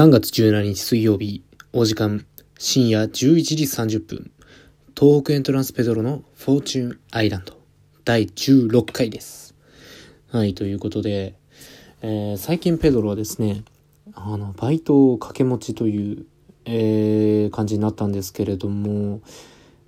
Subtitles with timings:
[0.00, 1.44] 3月17日水曜日、
[1.74, 2.24] お時間
[2.58, 4.30] 深夜11時30分、
[4.98, 7.52] 東北エントランスペドロのフォーチューンアイランド
[8.06, 9.54] 第16回です。
[10.32, 11.34] はい、ということで、
[12.00, 13.62] えー最近ペドロはですね、
[14.14, 16.24] あの、バイトを掛け持ちという、
[16.64, 19.20] えー感じになったんですけれども、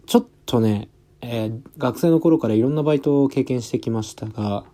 [0.04, 0.90] ちょっとね、
[1.22, 4.66] えー学生の頃からいろんなバイトを経験してきましたが、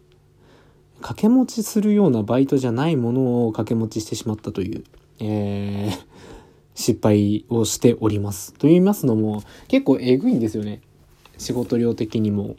[1.01, 4.85] 掛け持ちするようなバイトじゃないものを掛け持ちしてしまったという、
[5.21, 5.99] えー
[6.75, 8.55] 失敗をしております。
[8.55, 10.81] と言いますのも、結構えぐいんですよね。
[11.37, 12.55] 仕事量的にも。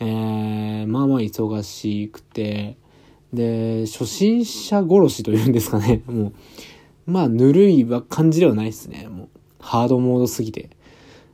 [0.00, 2.76] えーまあまあ忙しくて、
[3.32, 6.02] で、初心者殺しというんですかね。
[6.06, 6.32] も
[7.06, 9.08] う、まあ、ぬるい感じではないですね。
[9.10, 9.28] もう、
[9.60, 10.68] ハードモードすぎて。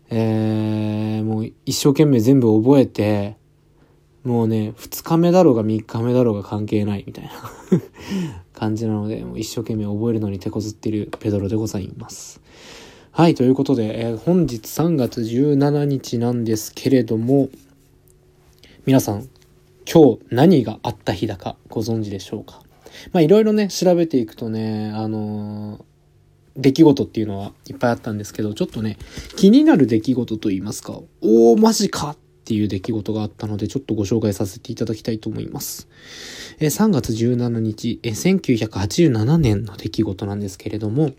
[0.08, 3.36] えーもう一生懸命全部覚えて、
[4.24, 7.30] もうね、二日目だろうが三日目だろうが関係ないみたいな
[8.52, 12.40] 感じなので、もう一生懸命覚えるのに手こずっているペドロでございます。
[13.12, 17.48] はい、ということで、えー本日3月17日なんですけれども、
[18.84, 19.28] 皆さん、
[19.90, 22.62] 今日何があった日だかご存知でしょうか？
[23.12, 25.82] まあいろいろね、調べていくとね、あのー
[26.56, 28.98] 出来事っていうのはいっぱいあったんですけど、ちょっとね、
[29.36, 32.16] 気になる出来事と言いますか、おー、マジかっ
[32.50, 35.86] ていう出来事があったので、ちょっとご紹介させていただきたいと思います。
[36.58, 41.12] え3月17日、え1987年の出来事なんですけれども、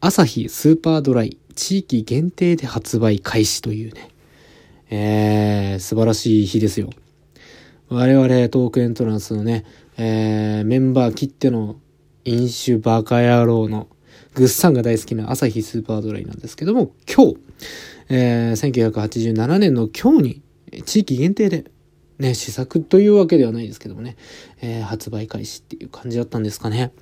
[0.00, 4.10] 朝日スーパードライ地域限定で発売開始というね、
[4.90, 6.90] えー、素晴らしい日ですよ。
[7.88, 9.64] 我々トークエントランスのね、
[9.96, 11.76] えー、メンバー切っての
[12.26, 13.88] 飲酒バカ野郎の
[14.34, 17.36] グッサンが大好きな朝日スーパードライなんですけども、今日、
[18.10, 20.42] えー、1987年の今日に
[20.82, 21.70] 地域限定で
[22.18, 24.16] ね、試作というわけではないですけどもね、
[24.60, 26.92] えー発売開始っていう感じだったんですかね。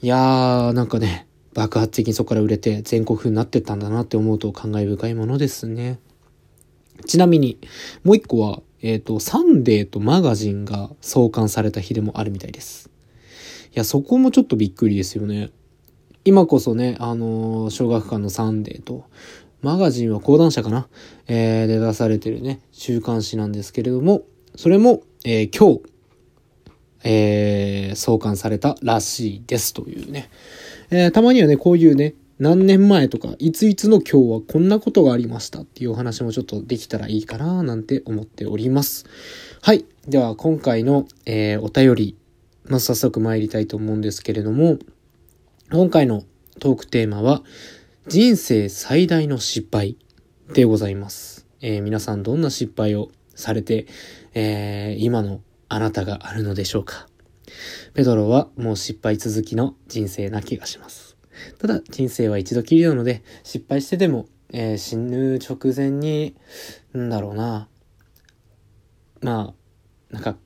[0.00, 5.98] いやー、なんかね、爆発的にそこから売れて全国風になってったんだなって思うと感慨深いものですね。
[7.04, 7.58] ちなみに、
[8.04, 12.90] もう一個は、えっ、と、サンデーとマガジンが創刊された日でもあるみたいです。
[13.68, 15.50] いや、そこもちょっとびっくりですよね。
[16.24, 19.04] 今こそね、あのー小学館のサンデーと、
[19.60, 20.88] マガジンは講談社かな？
[21.26, 24.22] えーで出されてるね、週刊誌なんですけれども、
[24.54, 25.82] それも、えー今日、
[27.02, 30.30] えー創刊されたらしいですというね。
[30.90, 39.06] えーたまにはね、こういうね、何年前とか、いついつの今日はこんなことがありましたっていうお話もちょっとできたらいいかななんて思っております。
[39.60, 39.84] はい。
[40.06, 42.16] では、今回の、えーお便り、
[42.64, 44.78] まあ、早速参りたいと思うんですけれども、
[45.72, 46.22] 今回の
[46.60, 47.42] トークテーマは、
[48.08, 49.98] 人生最大の失敗
[50.54, 51.46] でございます。
[51.60, 53.86] えー皆さんどんな失敗をされて、
[54.32, 57.06] えー今のあなたがあるのでしょうか
[57.92, 61.18] ペドロはもう失敗続きの人生な気がします。
[61.58, 66.34] ただ人生は一度きりなので失敗してでも、えー死ぬ直前に、
[66.94, 67.68] なんだろうな。
[69.20, 69.52] ま
[70.10, 70.38] あ、なんか、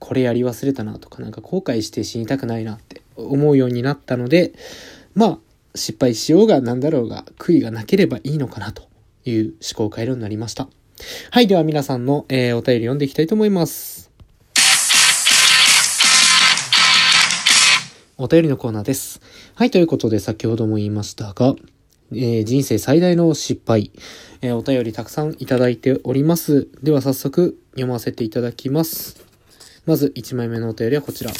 [0.00, 4.54] これやり忘れたなとか、なんか後悔して死にたくないなって思うようになったので、
[5.14, 5.38] まあ、
[5.76, 8.88] 失敗しようがなんだろうが、悔いがなければいいのかなと
[9.24, 10.68] いう思考回路になりました。
[11.30, 14.10] はい、では皆さんの、えーお便り読んでいきたいと思います。
[18.18, 19.20] お便りのコーナーです。
[19.54, 21.54] はい、ということで先ほども言いましたが、
[22.12, 23.90] えー人生最大の失敗、
[24.40, 26.68] えーお便りたくさんいただいております。
[26.82, 29.22] では早速読ませていただきます。
[29.84, 31.30] まず1枚目のお便りはこちら。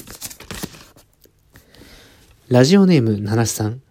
[2.49, 3.86] ラジオネーム、ナナシさん。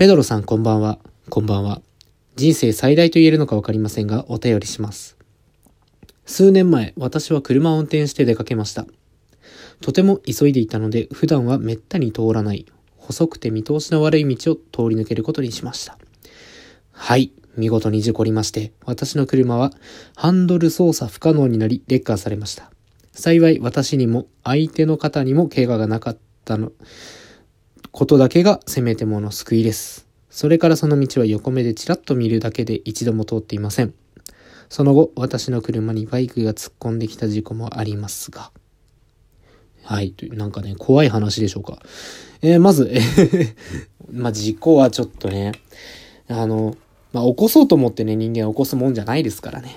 [0.00, 0.98] ペドロさんこんばんは。
[1.28, 1.82] こんばんは。
[2.34, 5.18] 人生最大と言えるのかわかりませんが、お便りします。
[6.24, 8.86] 数年前、私は車を運転して出かけました。
[9.82, 12.64] とても急いでいたので、普段はめったに通らない、
[12.96, 15.98] 細くて見通しの悪い道を通り抜けることにしました。
[16.92, 19.70] はい、見事に事故りまして、私の車は
[20.16, 22.70] ハンドル操作不可能になり、レッカーされました。
[23.12, 26.72] 幸い私にも相手の方にも怪我がなかったの、
[27.92, 30.06] ことだけがせめてもの救いです。
[30.30, 33.94] それからその道は横目でちらっと見るだけで一度も通っていません。
[34.68, 38.52] その後、私の車にバイクが突っ込んできた事故もありますが。
[39.82, 40.12] はい。
[40.12, 41.80] というなんかね、怖い話でしょうか。
[42.42, 43.54] えーまず、え ー
[44.12, 45.52] まあ、事故はちょっとね、
[46.28, 46.76] あの、
[47.12, 49.76] まあ、起こそうと思ってね、人間は起こすもんじゃないですからね。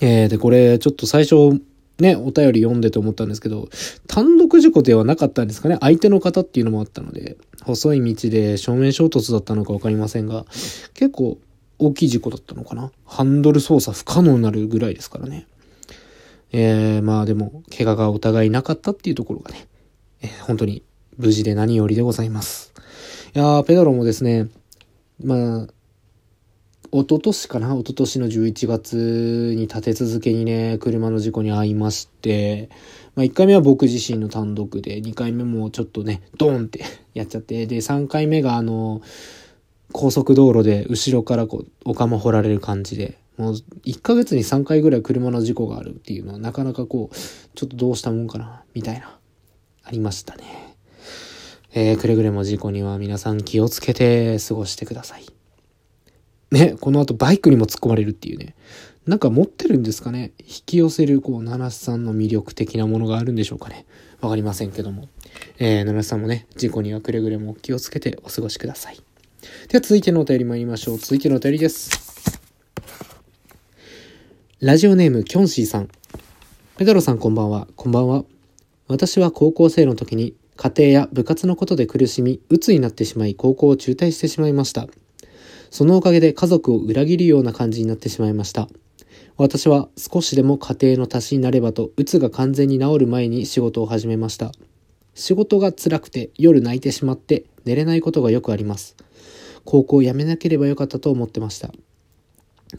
[0.00, 1.60] えーで、これ、ちょっと最初、
[1.98, 3.68] ね、お便り読んでて思ったんですけど、
[4.06, 5.78] 単独事故ではなかったんですかね？
[5.80, 10.44] 相手の方っていうのもあったので、細い道で正面衝突だったのかわかりませんが、
[10.94, 11.38] 結構
[11.78, 12.92] 大きい事故だったのかな？
[13.04, 15.46] ハンドル操作不可能になるぐらいですからね。
[16.52, 19.66] えー、まあでも、怪我がお互いなかったっていうところがね、
[20.22, 20.82] えー本当に
[21.16, 22.72] 無事で何よりでございます。
[23.34, 24.48] いやー、ペドロもですね、
[25.22, 25.66] まあ、
[26.90, 27.74] 一昨年かな？
[27.74, 32.70] 一昨年の11月に立て続けにね、車の事故に遭いまして、
[33.14, 39.02] まあ1回目は僕自身の単独で、2回目もちょっとね、ドーンって やっちゃって、で、3回目があの、
[39.92, 43.54] 高速道路で後ろからこう、お釜掘られる感じで、もう
[43.84, 47.16] 1ヶ月に3回ぐらい車の事故があるっていうのはなかなかこう、
[47.54, 49.18] ちょっとどうしたもんかな、みたいな、
[49.82, 50.74] ありましたね。
[51.74, 55.37] えー、くれぐれも事故には皆さん気をつけて過ごしてください。
[56.50, 58.54] ね、この後バイクにも突っ込まれるっていうね。
[59.06, 63.86] なんか持ってるんですかね引き寄せる、こう、七瀬さんの魅力的なものがあるんでしょうかね
[64.20, 65.08] わかりませんけども。
[65.58, 68.96] えー、七瀬さんもね、事故にはくれぐれも気をつけてお過ごしください。
[69.68, 70.98] では続いてのお便り参りましょう。
[70.98, 72.40] 続いてのお便りです。
[74.60, 75.88] ラジオネーム、キョンシーさん。
[76.76, 77.68] ペドロさんこんばんは。
[77.76, 78.24] こんばんは。
[78.88, 84.88] 私は高校生の時に家庭や部活のことで苦しみ、鬱になってしまい高校を中退してしまいました。
[85.70, 88.68] そのおかげで家族を裏切るような感じになってしまいました。
[89.36, 94.52] 私は少しでも家庭の足しになればと、鬱が完全に治る前に仕事を始めました。
[95.14, 98.96] 仕事が辛くて夜泣いてしまって寝れないことがよくあります。
[99.64, 101.72] 高校を辞めなければよかったと思ってました。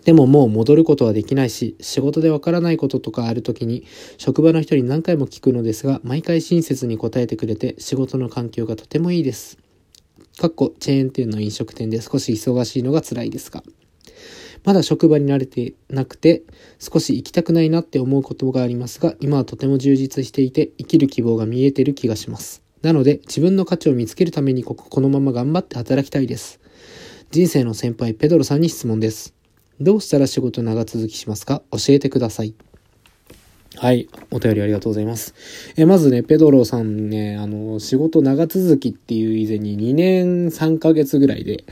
[0.03, 3.86] でももう戻ることはできないし、仕事でわからないこととかある時に、
[4.18, 9.57] 職場の人に何回も聞くのですが、毎回親切に答えてくれて、仕事の環境がとてもいいです。
[10.39, 13.62] かっこチェーン店の飲食店で少し忙しいのが辛いですが、
[14.63, 16.44] まだ職場に慣れてなくて、
[16.80, 22.63] 少し行きたくないなって思うことがありますが、今はとても充実していて、生きる希望が見えてる気がします。
[22.81, 26.62] なので、自分の価値を見つけるためにここのまま頑張って働きたいです。
[27.31, 29.33] 人生の先輩ペドロさんに質問です。
[29.81, 31.63] どうしたら仕事長続きしますか？
[31.71, 32.53] 教えてください。
[33.77, 34.10] はい。
[34.31, 35.36] お便りありがとうございます。
[35.77, 41.63] え、まずね、ペドロさんね、あの、仕事長続きっていう以前に2年3ヶ月ぐらいで、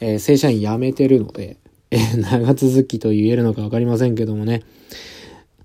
[0.00, 1.56] えー、正社員辞めてるので、
[1.90, 4.62] え、長続きと言えるのかわかりませんけどもね。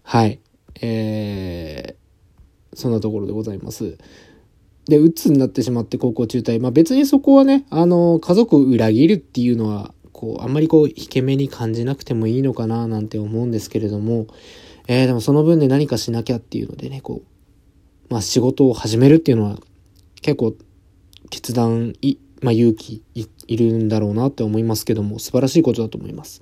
[0.03, 0.39] はい。
[0.81, 3.97] えー、そんなところでございます。
[4.88, 6.62] で、鬱になってしまって高校中退。
[6.62, 14.27] まあ別にそこはね、あの、家族を裏切るっていうのは、こう、あんまりこう、引け目に感じなくてもいいのかななんて思うんですけれども、
[14.88, 19.57] えー、でもその分で何かしなきゃっていうのでね、こう、まあ仕事を始めるっていうのは
[20.21, 20.56] 結構
[21.30, 23.03] 決断い、まあ勇気
[23.47, 26.41] いるんだろうなって思いますけども、素晴らしいことだと思います。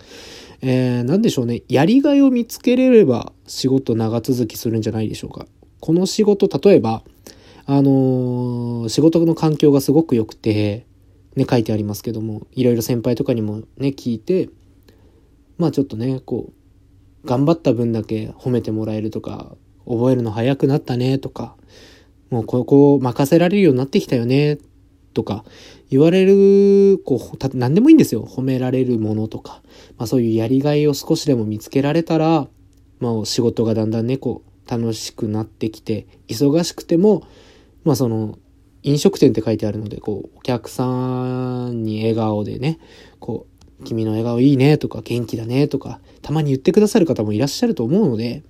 [0.61, 1.63] えー、なんでしょうね。
[1.69, 5.47] やりがいを見つけれれば仕事長続きするんじゃないでしょうか。
[5.79, 7.03] この仕事、例えば、
[7.65, 10.85] あのー、仕事の環境がすごく良くて、
[11.35, 14.49] ね、書いてありますけども、いろいろ先輩とかにもね、聞いて、
[15.57, 16.53] まあちょっとね、こう、
[17.25, 21.55] 頑張った分だけ褒めてもらえるとか、覚えるの早くなったねとか、
[22.29, 24.57] もうここを任せられるようになってきたよね
[25.13, 25.43] とか、
[25.89, 28.25] 言われる、こう、た何でもいいんですよ。
[28.25, 29.61] 褒められるものとか。
[29.97, 32.47] まあそういうやりがいを少しでも見つけられたら、
[32.99, 37.23] まあ仕事がだんだんね、こう、楽しくなってきて、忙しくても、
[37.83, 38.39] まあその、
[38.83, 42.79] 飲食店って書いてあるので、こう、お客さんに笑顔でね、
[43.19, 43.50] こう、
[43.83, 48.43] 君の笑顔いいねとか、元気だねとか、たまに言ってくださる方もいらっしゃると思うので、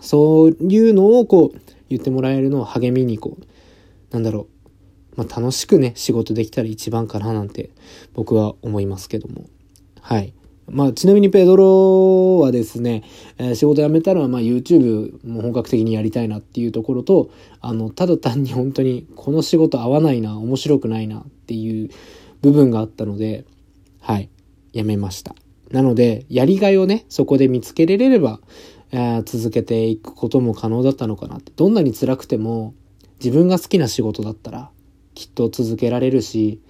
[0.00, 3.44] そういうのをこう、言ってもらえるのを励みにこう、
[4.10, 4.48] なんだろ
[5.16, 7.70] う、まあ楽しくね、仕事できたら一番かななんて、
[8.14, 9.44] 僕は思いますけども。
[10.00, 10.32] はい。
[10.68, 13.02] まあ、ちなみにペドロはですね、
[13.36, 21.90] えー、仕事辞めたら、まあ、YouTube も本格的にやりたいなっていうところと、あの、ただ単に本当に、この仕事合わないな、面白くないなっていう
[22.40, 23.44] 部分があったので、
[24.02, 24.30] はい、
[24.72, 25.36] 辞めました。
[25.70, 28.40] なので、やりがいをね、そこで見つけられれば、
[28.90, 31.52] えー、続けていくことも可能だったのかなって。
[31.54, 32.74] どんなに辛くても、
[33.22, 34.70] 自分が好きな仕事だったら、
[35.14, 36.60] きっと続けられるし、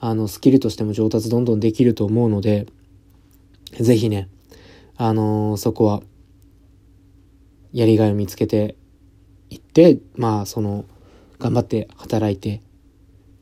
[0.00, 2.66] あの、スキルとしても上達どんどんできると思うので、
[3.78, 4.28] ぜひね、
[4.96, 6.02] あのー、そこは、
[7.72, 8.74] やりがいを見つけて
[9.50, 10.86] いって、まあ、その、
[11.38, 12.62] 頑張って働いて、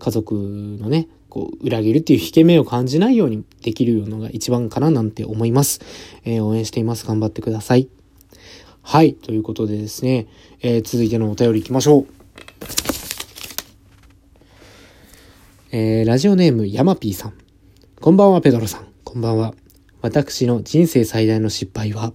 [0.01, 5.81] 家族のね、こう、裏切るっていう引け目を感じないようにできるのが一番かななんて思います。
[6.25, 7.07] えー、応援しています。
[7.07, 7.89] 頑張ってください。
[8.83, 9.15] はい。
[9.15, 10.27] ということでですね、
[10.63, 12.07] えー、続いてのお便り行きましょう。
[15.71, 17.35] えー、ラジオネーム、ヤマピーさん。
[18.01, 18.89] こんばんは、ペドロさん。
[19.05, 19.55] こんばんは。
[20.01, 22.13] 私の人生最大の失敗は、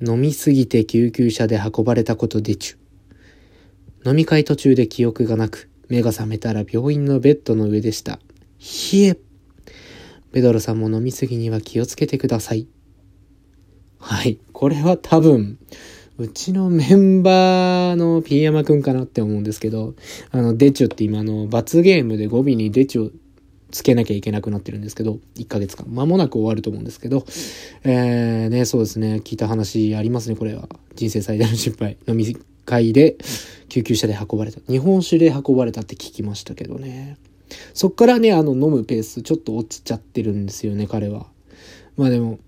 [0.00, 2.78] 飲みすぎて救急車で運ばれたことでちゅ。
[4.06, 8.18] 飲み会途中で記憶がなく、目が覚めたら病院のベッドの上でした。
[8.58, 9.18] ひえ。
[10.32, 12.66] ペドロさんも飲みすぎには気をつけてください。
[13.98, 14.38] はい。
[14.52, 15.58] これは多分、
[16.18, 19.94] うちのメンバーのピーヤマくんかなって思うんですけど、
[20.30, 23.10] あの、デチョって今の、罰ゲームで語尾にデチョ
[23.70, 25.86] つけなきゃいけなくなってるんですけど、1ヶ月間。
[25.88, 27.24] 間もなく終わると思うんですけど、
[27.82, 30.68] えー、ね、そうですね、聞いた話ありますね、これは。
[30.94, 31.96] 人生最大の失敗。
[32.06, 33.16] 飲み会で
[33.68, 34.60] 救急車で運ばれた。
[34.70, 37.16] 日本酒で運ばれたって聞きましたけどね。
[37.72, 41.26] そっからね、あの、飲むペースちょっと落ちちゃってるんですよね、彼は。
[41.96, 42.38] まあでも、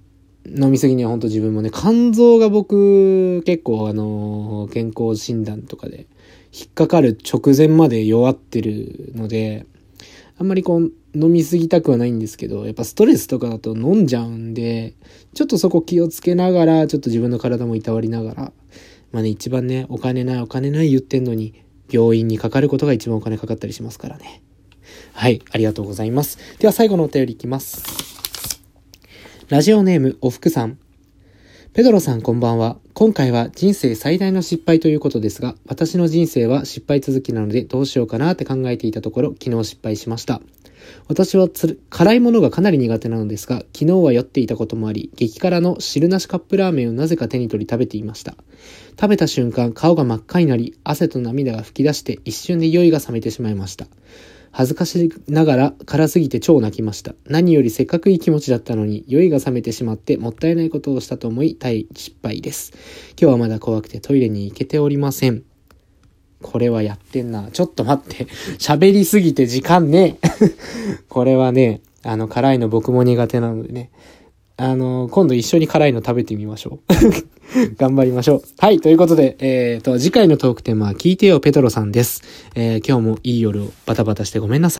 [0.46, 6.06] 飲みすぎには本当自分もね、肝臓が僕、結構あの、健康診断とかで、
[6.52, 9.66] 引っかかる直前まで弱ってるので、
[10.38, 14.94] あんまりこう、飲みすぎたくはないんですけど、やっぱストレスとかだと飲んじゃうんで、
[15.32, 18.52] ちょっとそこ気をつけながら、ちょっと自分の体もいたわりながら、
[19.12, 21.54] まあね、一番ね、お金ないお金ない言ってんのに、
[21.90, 24.42] 病院にかかることが一番お金かかったりしますからね。
[25.14, 26.38] はい、ありがとうございます。
[26.58, 27.82] では最後のお便りいきます。
[29.48, 30.78] ラジオネーム、おふくさん。
[31.72, 32.78] ペドロさんこんばんは。
[32.94, 40.40] 今回は人生最大の失敗ということですが、私の人生は失敗続きなのでどうしようかなって考えていたところ、昨日失敗しました。
[41.08, 41.48] 私は
[41.90, 48.34] 辛いものがかなり苦手なのですが、昨日は酔っていたこともあり、激辛の汁なしカップラーメンをなぜか手に取り食べていました。
[49.00, 53.86] 食べた瞬間、顔が真っ赤になり、汗と涙が噴き出して一瞬で酔いが覚めてしまいました。
[54.52, 57.14] 恥ずかしながら辛すぎて超泣きました。
[57.26, 62.72] 何よりせっかくいい気持ちだったのに、酔いが覚めてしまってもったいないことをしたと思い、大失敗です。
[63.20, 65.42] 今日はまだ怖くてトイレに行けておりません。
[66.42, 67.50] これはやってんな。
[67.50, 68.24] ちょっと待って。
[68.58, 70.18] 喋りすぎて時間ね。
[71.08, 73.90] これはね、あの、辛いの僕も苦手なのでね。
[74.58, 76.94] あの、今度一緒に辛いの食べてみましょう。
[77.76, 78.42] 頑張りましょう。
[78.58, 82.22] はい、ということで、えっ、ー、と、次回のトークテーマは聞いてよペトロさんです。
[82.54, 84.74] えー、今日もいい夜をバタバタしてごめんなさい。